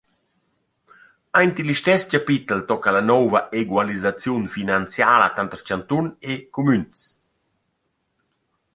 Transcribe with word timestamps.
Aint 1.41 1.57
il 1.61 1.67
listess 1.69 2.03
chapitel 2.13 2.59
tocca 2.69 2.93
la 2.95 3.05
nouva 3.11 3.39
egualisaziun 3.61 4.43
finanziala 4.57 5.27
tanter 5.35 5.61
chantun 5.67 6.05
e 6.31 6.33
cumüns. 6.53 6.97